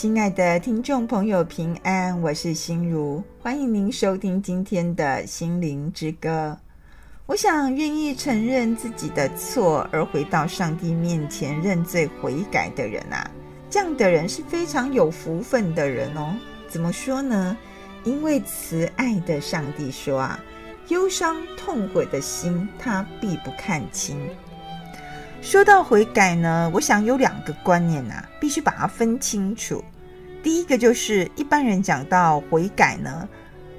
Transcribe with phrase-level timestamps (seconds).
[0.00, 6.56] 亲爱的听众朋友，平安，我是心如，欢迎您收听今天的心灵之歌。
[7.26, 13.30] 我想，愿意承认自己的错而回到上帝面前认罪悔改的人啊，
[13.68, 16.34] 这样的人是非常有福分的人哦。
[16.66, 17.54] 怎么说呢？
[18.02, 20.40] 因为慈爱的上帝说啊，
[20.88, 24.16] 忧伤痛悔的心，他必不看轻。
[25.42, 29.82] 说到悔改呢，我想有两个观念、啊，必须把它分清楚。
[30.42, 33.28] 第一个就是一般人讲到悔改呢，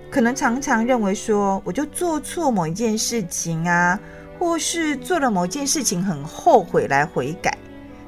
[0.10, 4.00] 可能常常认为说，我就做错某一件事情啊，
[4.38, 7.58] 或是做了某件事情很后悔来悔改。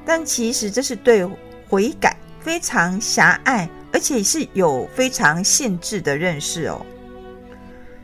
[0.04, 1.28] 但其实这是对
[1.68, 6.84] 悔改非常狭隘，而且是有非常限制的认识哦。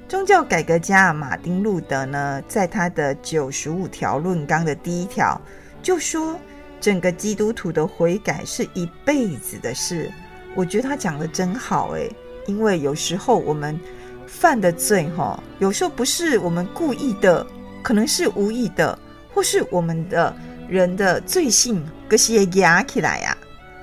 [0.08, 5.40] 宗教改革家马丁路德呢，在他的九十五条论纲的第一条
[5.80, 6.36] 就说，
[6.80, 10.10] 整个基督徒的悔改是一辈子的事。
[10.54, 12.10] 我觉得他讲的真好诶，
[12.46, 13.78] 因为有时候我们
[14.26, 17.46] 犯的罪哈，有时候不是我们故意的，
[17.82, 18.98] 可能是无意的，
[19.32, 20.34] 或是我们的
[20.68, 23.36] 人的罪性可是也压起来呀。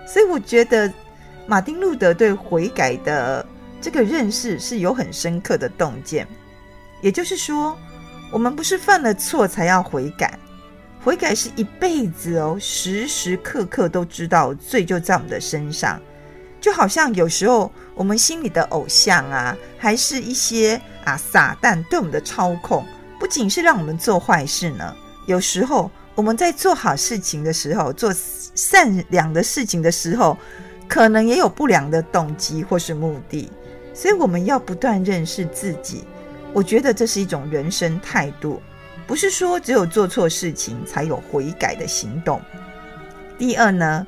[0.06, 0.92] 所以我觉得
[1.46, 3.46] 马丁路德对悔改的。
[3.80, 6.28] 这个认识是有很深刻的洞见，
[7.00, 7.78] 也就是说，
[8.32, 10.38] 我们不是犯了错才要悔改，
[11.04, 16.02] 悔改是一辈子哦，时时刻刻都知道罪就在我们的身上，
[16.68, 22.86] 就好像有时候我们心里的偶像啊，还是一些啊撒旦对我们的操控，
[23.18, 24.94] 不仅是让我们做坏事呢，
[25.28, 28.14] 有时候我们在做好事情的时候，做
[28.54, 30.38] 善良的事情的时候，
[30.90, 33.50] 可能也有不良的动机或是目的。
[33.94, 36.04] 所以我们要不断认识自己，
[36.52, 38.62] 我觉得这是一种人生态度，
[39.08, 42.42] 不是说只有做错事情才有悔改的行动。
[43.38, 44.06] 第二呢，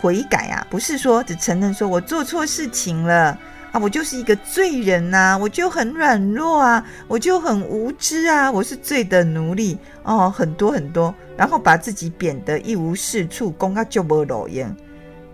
[0.00, 3.38] 悔改啊，不是说只承认说我做错事情了
[3.72, 14.74] 啊，我就是一个罪人呐，我就很软弱啊，我就很无知啊，我是罪的奴隶哦，很多很多，然后把自己贬得一无是处，公告就不露眼。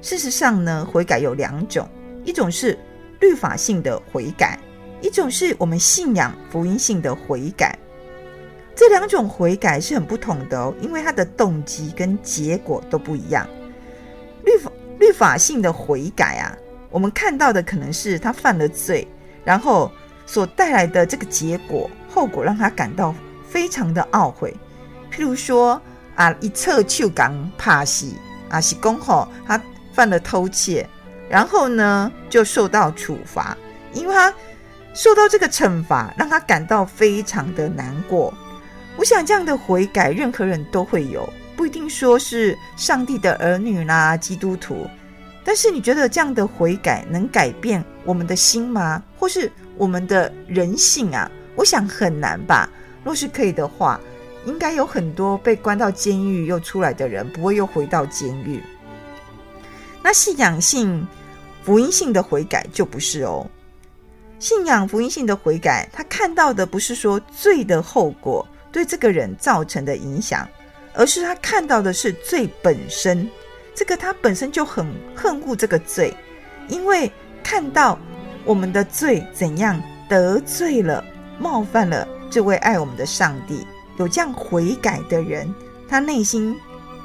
[0.00, 1.88] 事实上呢，悔改有两种，
[2.24, 2.78] 一种是。
[3.20, 4.58] 律法性的悔改，
[5.00, 7.78] 一种是我们信仰福音性的悔改，
[8.74, 13.46] 这两种悔改是很不同的哦，因为它的动机跟结果都不一样。
[14.44, 16.56] 律法律法性的悔改啊，
[16.90, 19.06] 我们看到的可能是他犯了罪，
[19.44, 19.90] 然后
[20.26, 23.14] 所带来的这个结果后果让他感到
[23.48, 24.54] 非常的懊悔。
[25.10, 25.80] 譬如说
[26.14, 28.06] 啊，一侧就刚怕死
[28.48, 29.60] 啊，是公吼他
[29.92, 30.88] 犯了偷窃。
[31.28, 33.56] 然后呢，就受到处罚，
[33.94, 34.34] 因为他
[34.92, 38.34] 受到这个惩罚，让他感到非常的难过。
[38.98, 41.26] 我想这样的悔改，任何人都会有，
[41.62, 44.84] 不一定说是上帝的儿女啦、基督徒。
[45.44, 49.00] 但是你觉得这样的悔改能改变我们的心吗？
[49.16, 51.30] 或是我们的人性啊？
[51.54, 52.68] 我想很难吧。
[53.04, 54.00] 若是可以的话，
[54.44, 58.60] 应该有很多被关到监狱又出来的人，不会又回到监狱。
[60.02, 61.06] 那信仰性。
[61.62, 63.46] 福音性的悔改就不是哦，
[64.40, 70.48] 信仰福音性的悔改，他看到的不是说罪的后果对这个人造成的影响，
[70.94, 73.28] 而是他看到的是罪本身。
[73.74, 76.14] 这个他本身就很恨恶这个罪，
[76.68, 77.10] 因为
[77.42, 77.98] 看到
[78.44, 81.02] 我们的罪怎样得罪了、
[81.38, 83.66] 冒犯了这位爱我们的上帝。
[83.98, 85.52] 有这样悔改的人，
[85.88, 86.54] 他内心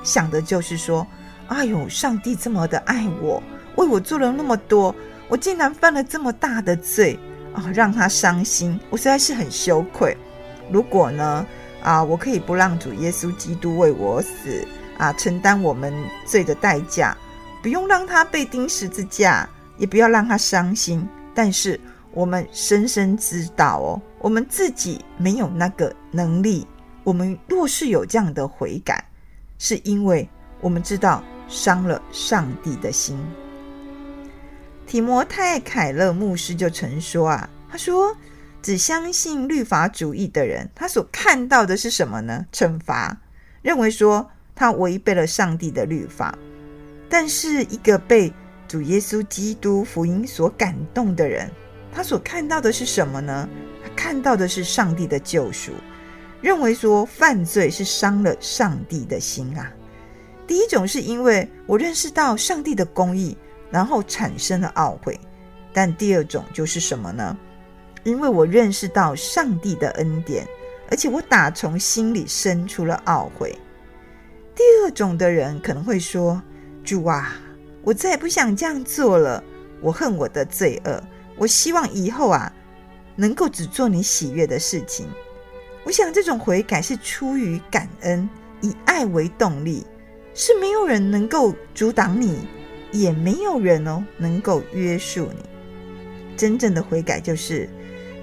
[0.04, 1.06] 想的就是说
[1.48, 3.42] ：“哎呦，上帝这么的爱我。”
[3.75, 4.94] 为我做了那么多，
[5.28, 7.18] 我竟然犯了这么大的罪
[7.54, 10.18] 啊，让他伤心，我实在是很羞愧。
[10.72, 11.45] 如果呢，
[11.81, 15.94] 啊，我可以不让主耶稣基督为我死啊，承担我们
[16.25, 17.15] 罪的代价，
[17.62, 19.47] 不用让他被钉十字架，
[19.77, 21.07] 也不要让他伤心。
[21.33, 21.79] 但是
[22.12, 26.68] 我们深深知道哦，我们自己没有那个能力。
[27.03, 29.01] 我们若是有这样的悔改，
[29.59, 30.27] 是因为
[30.59, 33.18] 我们知道伤了上帝的心。
[34.85, 38.13] 提摩太·凯勒牧师就曾说啊，他说，
[38.68, 42.46] 只相信律法主义的人，他所看到的是什么呢？
[42.52, 43.18] 惩罚，
[43.62, 46.38] 认为说他违背了上帝的律法。
[47.08, 48.34] 但是一个被
[48.68, 51.50] 主耶稣基督福音所感动的人，
[51.94, 53.48] 他所看到的是什么呢？
[53.81, 55.72] 他看到的是上帝的救赎，
[56.42, 59.72] 认为说犯罪是伤了上帝的心啊。
[60.46, 63.38] 第一种是因为我认识到上帝的公义。
[63.72, 65.18] 然后产生了懊悔，
[65.72, 67.38] 但第二种就是什么呢？
[68.07, 70.48] 因为我认识到上帝的恩典，
[70.89, 73.54] 而且我打从心里生出了懊悔。
[74.56, 76.42] 第二种的人可能会说
[76.86, 77.36] ：“主啊，
[77.83, 79.44] 我再也不想这样做了。
[79.81, 81.04] 我恨我的罪恶。
[81.36, 82.50] 我希望以后啊，
[83.18, 85.06] 能够只做你喜悦的事情。
[85.83, 88.30] 我想这种悔改是出于感恩，
[88.62, 89.86] 以爱为动力，
[90.33, 92.48] 是没有人能够阻挡你，
[92.94, 95.44] 也没有人哦能够约束你。
[96.38, 97.68] 真正的悔改就是，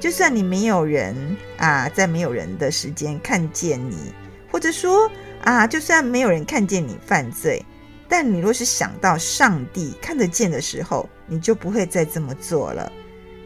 [0.04, 1.16] 就算你没有人
[1.56, 3.96] 啊，在没有人的时间看见你，
[4.52, 5.10] 或者说
[5.44, 7.64] 啊，就算没有人看见你犯罪，
[8.06, 12.92] 但你若是想到上帝看得见的时候，你就不会再这么做了。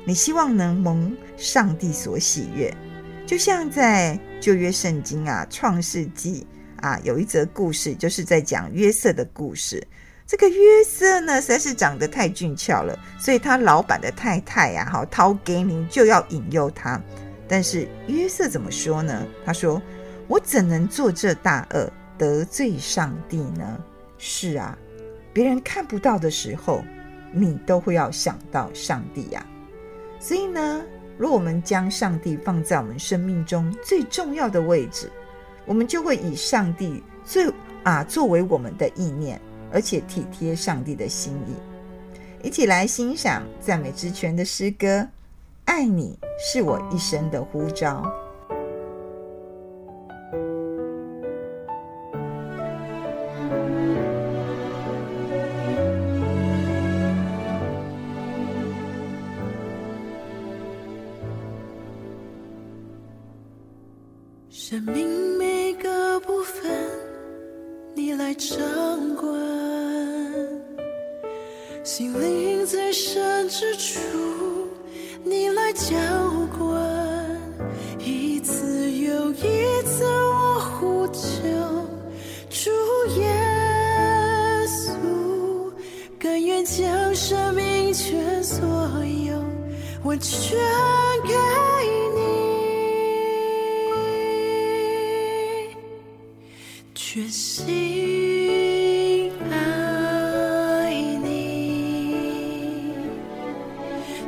[0.05, 2.77] 你希望能蒙上帝所喜悦，
[3.25, 6.45] 就像在旧约圣经啊，《创世纪》
[6.85, 9.81] 啊，有一则故事，就是在讲约瑟的故事。
[10.29, 17.01] 这个约瑟呢，实在是长得太俊俏了，所以他老板的太太呀，哈，讨鸡年就要引诱他。
[17.49, 19.27] 但是约瑟怎么说呢？
[19.43, 19.81] 他说
[20.29, 23.81] ：“我怎能做这大恶，得罪上帝呢？”
[24.19, 24.77] 是啊，
[25.33, 26.85] 别人看不到的时候，
[27.33, 29.43] 你都会要想到上帝呀。
[30.21, 30.83] 所以呢，
[31.17, 35.11] 如果我们将上帝放在我们生命中最重要的位置，
[35.65, 37.51] 我们就会以上帝最
[37.83, 39.41] 啊作为我们的意念，
[39.73, 41.55] 而且体贴上帝的心意。
[42.47, 44.87] 一起来欣赏赞美之泉的诗歌，
[45.65, 48.03] 《爱你是我一生的呼召》。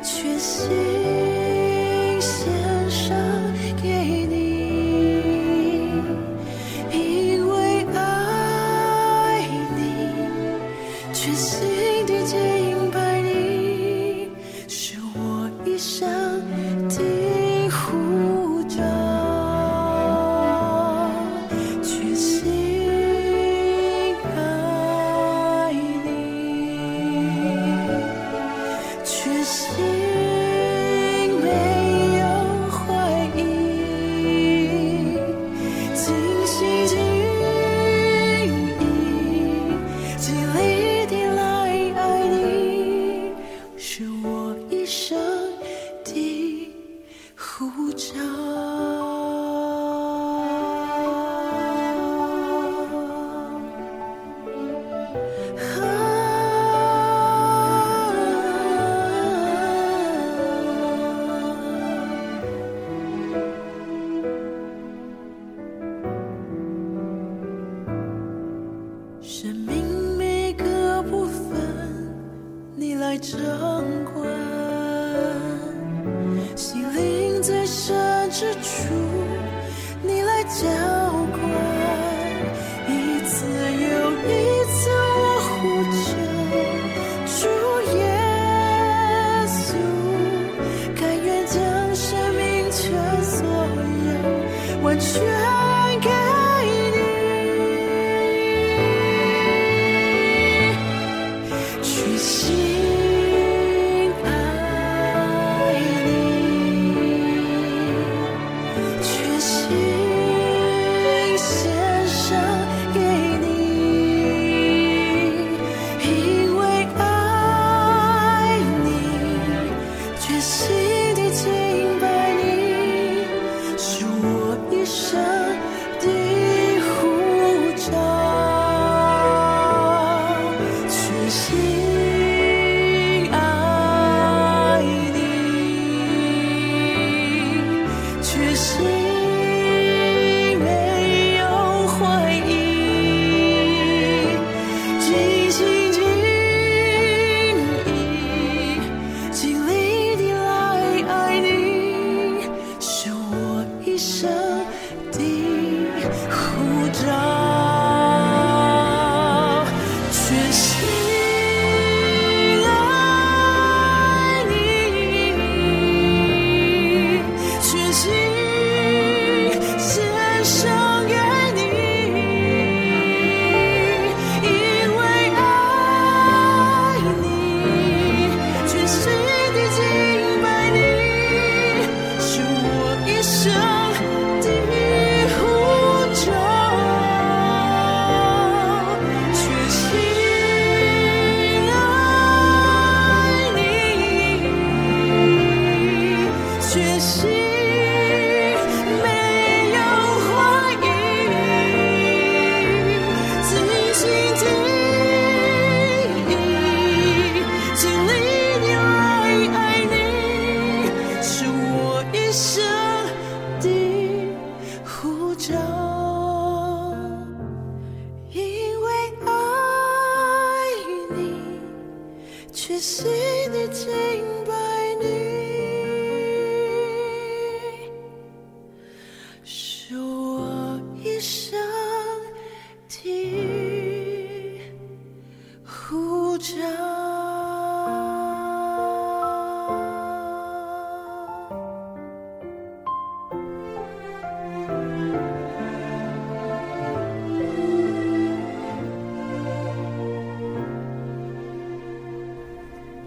[0.03, 1.20] 缺席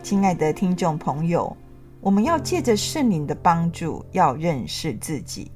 [0.05, 1.57] 亲爱的听众朋友，
[2.03, 5.51] 我们要借着圣灵的帮助，要认识自己，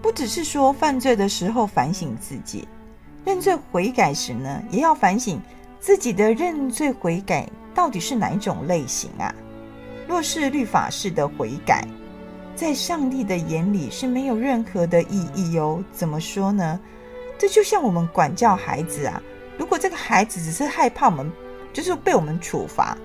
[0.00, 2.66] 不只是说犯罪的时候反省自己，
[3.26, 5.38] 认罪悔改时呢，也要反省
[5.80, 9.34] 自己的认罪悔改到底是哪一种类型啊？
[10.08, 11.86] 若是律法式的悔改，
[12.56, 15.84] 在上帝的眼里是没有任何的意义哦。
[15.92, 16.80] 怎么说呢？
[17.36, 19.22] 这就像我们管教孩子啊，
[19.58, 21.30] 如果这个孩子只是害怕我们，
[21.70, 22.96] 就是被我们处罚，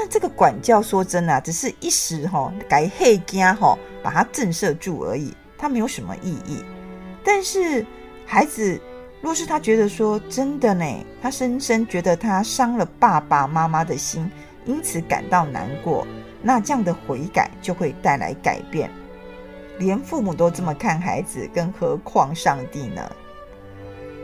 [0.00, 6.62] 那这个管教说真的啊，只是一时哈，改黑家哈，把他震慑住而已，他没有什么意义。
[7.24, 7.84] 但是
[8.24, 8.80] 孩子
[9.20, 10.84] 若是他觉得说真的呢，
[11.20, 14.30] 他深深觉得他伤了爸爸妈妈的心，
[14.66, 16.06] 因此感到难过，
[16.42, 18.88] 那这样的悔改就会带来改变。
[19.80, 23.10] 连父母都这么看孩子，更何况上帝呢？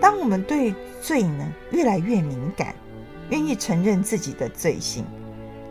[0.01, 2.73] 当我们对罪呢越来越敏感，
[3.31, 5.05] 愿意承认自己的罪行，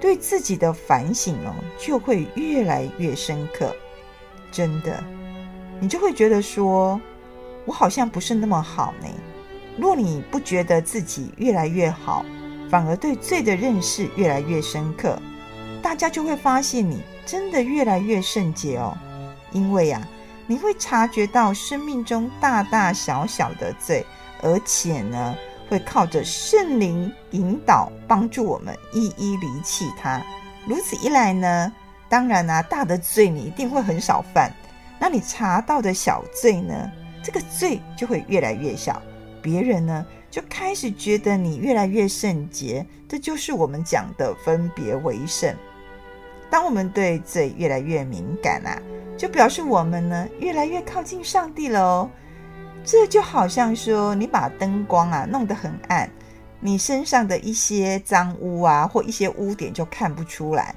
[0.04, 3.74] 对自己的反省哦就会越来越深刻。
[4.52, 5.02] 真的，
[5.80, 7.00] 你就会觉得说，
[7.64, 9.08] 我好像不是那么好呢。
[9.78, 12.26] 若你不觉得自己越来越好，
[12.70, 15.18] 反而对罪的认识越来越深刻，
[15.82, 18.98] 大家就会发现你真的越来越圣洁哦。
[19.54, 20.06] 因为啊，
[20.48, 24.06] 你会察觉到生命中大大小小的罪。
[24.42, 25.34] 而且呢，
[25.74, 30.22] 会靠着圣灵引导，帮助我们一一离弃它。
[30.68, 31.74] 如此一来呢，
[32.08, 34.54] 当然啊，大的罪你一定会很少犯。
[35.00, 36.92] 那你查到的小罪呢，
[37.24, 39.02] 这个罪就会越来越小。
[39.42, 42.86] 别人呢，就开始觉得你越来越圣洁。
[43.10, 45.52] 这就是我们讲的分别为圣。
[46.52, 48.78] 当我们对罪越来越敏感啊，
[49.18, 52.10] 就表示我们呢，越来越靠近上帝了哦。
[52.86, 56.10] 这就好像说，你把灯光啊弄得很暗，
[56.60, 60.76] 你身上的一些脏污啊或一些污点就看不出来。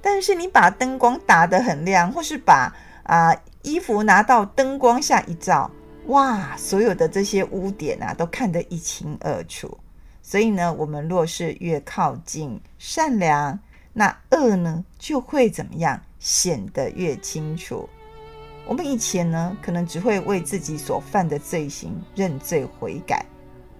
[0.00, 5.70] 但是你把灯光打得很亮，或是把啊衣服拿到灯光下一照，
[6.06, 9.78] 哇，所有的这些污点啊都看得一清二楚。
[10.22, 13.58] 所以呢，我们若是越靠近善良，
[13.94, 17.88] 那恶呢就会怎么样，显得越清楚。
[18.68, 23.24] 我们以前呢，可能只会为自己所犯的罪行认罪悔改，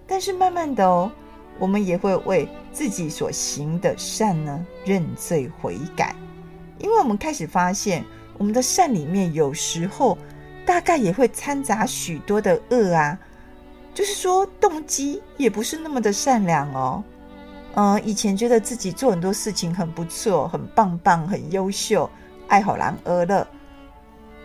[0.07, 1.11] 但是慢慢的哦，
[1.59, 6.15] 我们也会为自己所行的善呢认罪悔改，
[6.79, 8.03] 因为我们开始发现，
[8.39, 10.17] 我们的善里面有时候
[10.65, 13.15] 大概也会掺杂许多的恶啊，
[13.93, 17.03] 就是说动机也不是那么的善良哦。
[17.75, 22.09] 嗯，以前觉得自己做很多事情很不错、很棒棒、很优秀，
[22.47, 23.47] 爱好人而乐。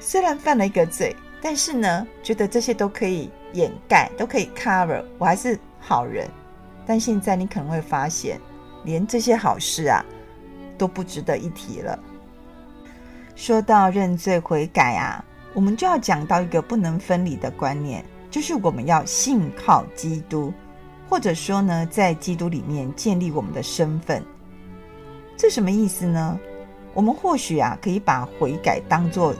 [0.07, 6.29] 虽然犯了一个罪，但是呢，觉得这些都可以掩盖，都可以 cover，我还是好人。
[6.85, 8.39] 但现在你可能会发现，
[8.85, 10.05] 连这些好事啊，
[10.77, 11.99] 都不值得一提了。
[13.35, 20.53] 说到认罪悔改啊，我们就要讲到一个不能分离的观念，就是我们要信靠基督，
[21.09, 24.23] 或者说呢，在基督里面建立我们的身份。
[25.35, 26.39] 这什么意思呢？
[26.93, 29.35] 我们或许啊，可以把悔改当作。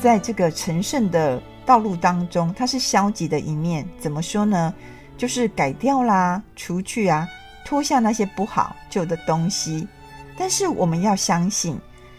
[0.00, 3.86] 在这个成圣的道路当中，它是消极的一面。
[3.98, 4.72] 怎么说呢？
[5.16, 7.28] 就是改掉啦，除去啊，
[7.64, 9.88] 脱下那些不好旧的东西。
[10.36, 11.76] 但是我们要相信，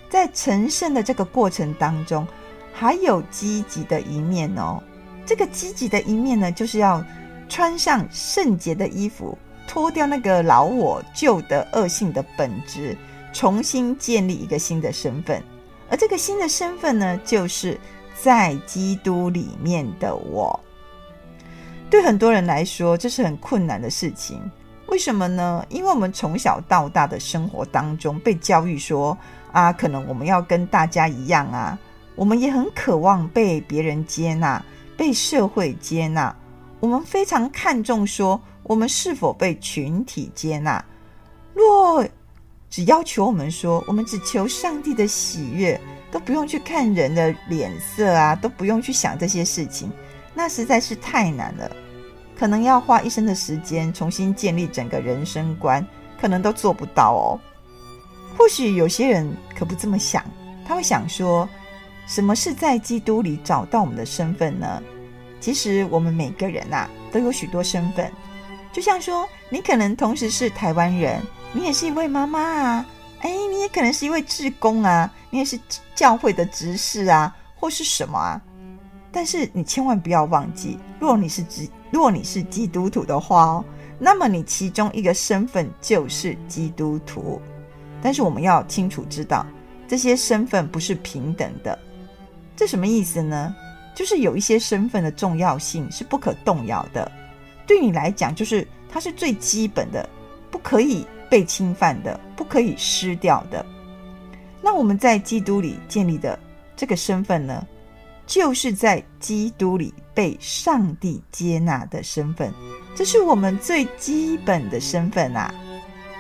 [0.09, 2.27] 在成圣的这个过程当中，
[2.73, 4.83] 还有积极的一面哦。
[5.25, 7.01] 这个积极的一面呢，就是要
[7.47, 12.97] 穿上圣洁的衣服，脱掉那个老我旧的恶性的本质，
[13.31, 15.41] 重新建立一个新的身份。
[15.89, 17.79] 而这个新的身份呢，就是
[18.21, 20.59] 在基督里面的我。
[21.89, 24.39] 对很多人来说，这是很困难的事情。
[24.87, 25.65] 为什么呢？
[25.69, 29.17] 因为我们从小到大的生活当中被教育说
[29.51, 31.77] 啊，可能我们要跟大家一样啊。
[32.15, 34.63] 我们也很渴望被别人接纳，
[34.97, 36.35] 被社会接纳。
[36.79, 40.83] 我们非常看重说，我们是否被群体接纳。
[41.53, 42.05] 若
[42.69, 45.79] 只要求我们说，我们只求上帝的喜悦，
[46.11, 49.91] 都不用去看人的脸色啊，都不用去想这些事情，
[50.35, 51.71] 那实在是太难了。
[52.37, 55.85] 可能要花一生的时间重新建立整个人生观，
[56.21, 57.39] 可能都做不到哦。
[58.37, 60.23] 或许有些人可不这么想，
[60.65, 61.49] 他会想说，
[62.05, 64.81] 什么是在基督里找到我们的身份呢？
[65.41, 68.11] 其实我们每个人啊，都有许多身份，
[68.71, 71.19] 就像说，你可能同时是台湾人。
[71.51, 72.85] 你也是一位妈妈啊，
[73.21, 75.59] 哎，你也可能是一位志工啊，你也是
[75.95, 78.41] 教会的执事啊，或是什么啊？
[79.11, 83.65] 但是你千万不要忘记，若你是基，若你是基督徒的话哦，
[83.97, 87.41] 那么你其中一个身份就是基督徒。
[88.01, 89.45] 但是我们要清楚知道，
[89.87, 91.77] 这些身份不是平等的。
[92.55, 93.55] 这什么意思呢？
[93.95, 97.11] 就是有一些身份的重要性是不可动摇的，
[97.65, 100.07] 对你来讲，就是它是最基本的，
[100.51, 103.65] 不可以被侵犯的，不可以失掉的。
[104.61, 106.37] 那我们在基督里建立的
[106.75, 107.65] 这个身份呢，
[108.25, 112.53] 就是在基督里被上帝接纳的身份，
[112.95, 115.53] 这是我们最基本的身份啊。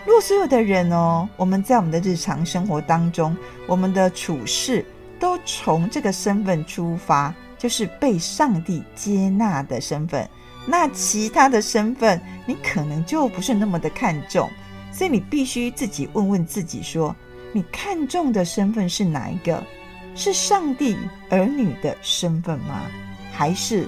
[0.05, 3.35] 若所有的人哦，我们在我们的日常生活当中，
[3.67, 4.83] 我们的处事
[5.19, 10.27] 都从这个身份出发，就是被上帝接纳的身份。
[10.65, 14.49] 那其他的身份，你可能就不是那么的看重，
[14.99, 17.15] 所以你必须自己问问自己说。
[17.53, 19.63] 你看重的身份是哪一个？
[20.13, 20.97] 是上帝
[21.29, 22.81] 儿女的身份吗？
[23.31, 23.87] 还是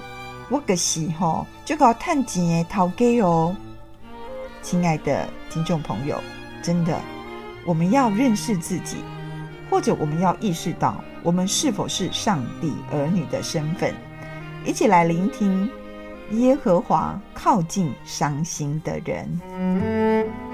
[0.50, 3.54] 我个时候就搞探钱讨给哦？
[4.62, 6.17] 亲爱的听众朋友，
[6.63, 6.97] 真的，
[7.65, 8.95] 我们要认识自己，
[9.69, 13.93] 或者我们要意识到我们是否是上帝儿女的身份。
[14.65, 15.69] 一起来聆听
[16.32, 20.50] 耶和华靠近伤心的人。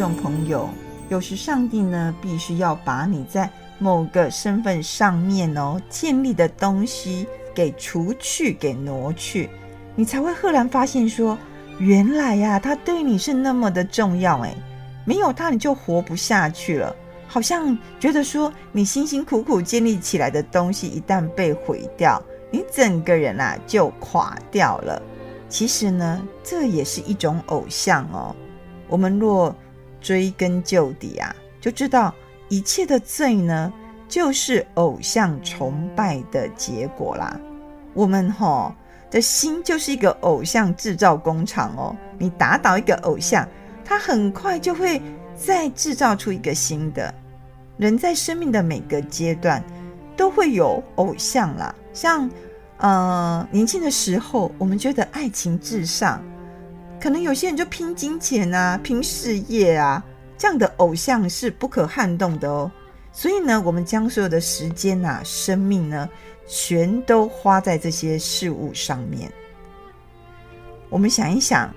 [0.00, 0.66] 众朋友，
[1.10, 9.50] 有时上帝呢，必须要把你在某个身份上面哦建立的东西给除去、给挪去，
[9.94, 11.36] 你才会赫然发现说，
[11.78, 14.54] 原来呀，他对你是那么的重要哎，
[15.04, 16.96] 没有他你就活不下去了，
[17.28, 25.02] 好像觉得说你辛辛苦苦建立起来的东西一旦被毁掉，你整个人啊就垮掉了。
[25.50, 28.34] 其实呢，这也是一种偶像哦。
[28.88, 29.54] 我们若
[30.00, 32.14] 追根究底啊，就知道
[32.48, 33.72] 一切的罪呢，
[34.08, 37.38] 就是偶像崇拜的结果啦。
[37.92, 38.74] 我们哈、哦、
[39.10, 41.96] 的心就是一个偶像制造工厂哦。
[42.18, 43.46] 你打倒一个偶像，
[43.84, 45.00] 它很快就会
[45.36, 47.12] 再制造出一个新的。
[47.76, 49.62] 人在生命的每个阶段
[50.16, 52.30] 都会有偶像啦，像
[52.78, 56.22] 呃年轻的时候，我们觉得爱情至上。
[57.00, 60.04] 可能有些人就拼金钱啊，拼事业啊，
[60.36, 62.70] 这样的偶像是不可撼动的哦。
[63.10, 66.08] 所以呢，我们将所有的时间啊、生命呢，
[66.46, 69.32] 全都花在这些事物上面。
[70.90, 71.74] 我们想一想，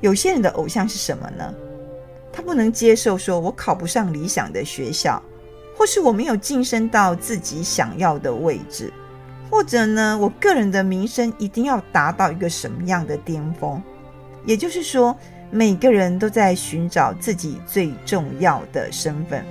[0.00, 1.54] 有些人的偶像是什么呢？
[2.32, 5.20] 他不能接受说我考不上理想的学校，
[5.76, 8.92] 或是我没有晋升到自己想要的位置，
[9.50, 13.82] 或者呢，我个人的名声一定要达到一个什么样的巅峰。
[14.44, 15.16] 也就是说，
[15.50, 19.44] 每个人都在寻找自己最重要的身份。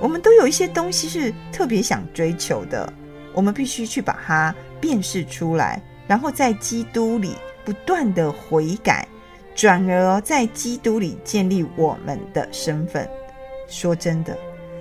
[0.00, 2.92] 我们都有一些东西是特别想追求的，
[3.32, 9.06] 我们必须去把它辨识出来，然后在基督里不断的悔改，
[9.54, 13.08] 转而在基督里建立我们的身份。
[13.66, 14.36] 说真的，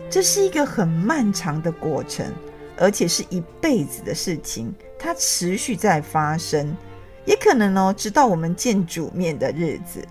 [0.10, 2.26] 这是一个很漫长的过程，
[2.78, 6.76] 而且是一辈子的事情，它持续在发生。
[7.26, 10.06] 也可能哦，直到我们见主面的日子。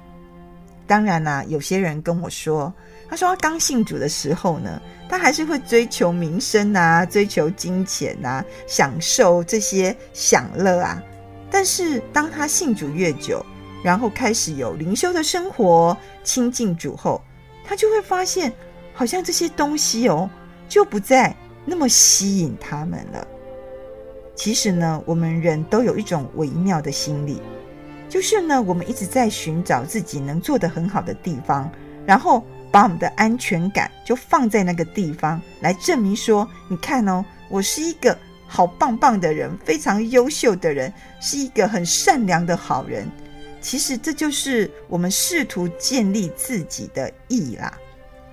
[0.86, 2.72] 当然啦、有些人跟我说，
[3.08, 11.02] 他说他刚信主的时候呢，他还是会追求名声啊，追求金钱啊，享受这些享乐啊。
[11.50, 13.44] 但是当他信主越久，
[13.82, 17.22] 然后开始有灵修的生活，亲近主后，
[17.64, 18.52] 他就会发现，
[18.92, 20.28] 好像这些东西哦，
[20.68, 23.26] 就不再那么吸引他们了。
[24.34, 27.40] 其实呢，我们人都有一种微妙的心理，
[28.08, 31.70] 就是呢，我们一直在寻找自己能做得很好的地方，
[32.06, 38.16] 然后把我们的安全感就放在那个地方，来证明说，你看哦，我是一个
[38.46, 43.06] 好棒棒的人，非常优秀的人，是一个很善良的好人。
[43.60, 47.78] 其实这就是我们试图建立自己的义啦。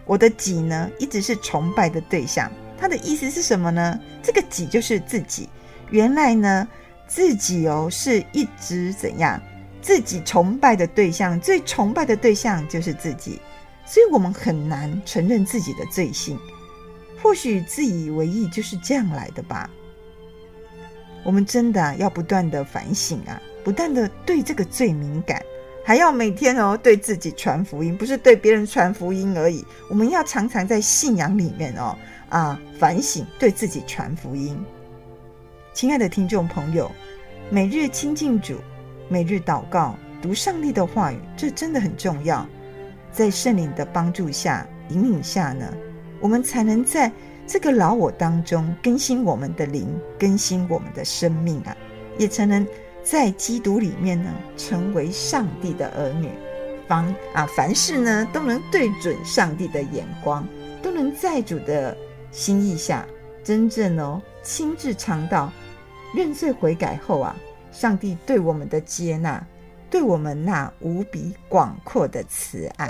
[0.05, 2.51] 我的己呢，一直是崇拜的对象。
[2.79, 3.99] 他的意思是什么呢？
[4.23, 5.47] 这个己就是自己。
[5.89, 6.67] 原来呢，
[7.07, 9.41] 自己哦是一直怎样？
[9.81, 13.39] 自己崇拜的对象，最崇拜的对象就是自己，
[13.85, 16.37] 所以我们很难承认自己的罪性。
[17.23, 19.69] 或许自以为意就是这样来的吧。
[21.23, 25.41] 我们真的要不断的反省啊，不断的对这个罪敏感，
[25.83, 29.65] 还要每天哦对自己传福音，不是对别人传福音而已。
[29.89, 31.97] 我们要常常在信仰里面哦
[32.29, 34.57] 啊反省，对自己传福音。
[35.79, 36.91] 亲爱的听众朋友，
[37.49, 38.57] 每日亲近主，
[39.07, 42.45] 每日祷告，读上帝的话语，这真的很重要。
[43.13, 45.73] 在圣灵的帮助下、引领下呢，
[46.19, 47.09] 我们才能在
[47.47, 49.87] 这个老我当中更新我们的灵，
[50.19, 51.73] 更新我们的生命啊，
[52.17, 52.67] 也才能
[53.01, 56.29] 在基督里面呢，成为上帝的儿女。
[56.89, 60.45] 凡啊，凡事呢，都能对准上帝的眼光，
[60.81, 61.95] 都能在主的
[62.31, 63.07] 心意下，
[63.45, 65.49] 真正哦，亲自尝到。
[66.13, 67.35] 认罪悔改后啊，
[67.71, 69.45] 上帝对我们的接纳，
[69.89, 72.89] 对我们那无比广阔的慈爱。